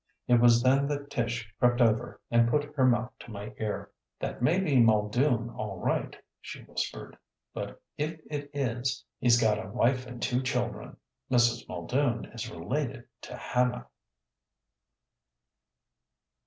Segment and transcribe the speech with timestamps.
[0.27, 3.91] It was then that Tish crept over and put her mouth to my ear.
[4.19, 7.15] "That may be Muldoon all right," she whispered.
[7.53, 10.97] "But if it is he's got a wife and two children.
[11.29, 11.69] Mrs.
[11.69, 13.85] Muldoon is related to Hannah."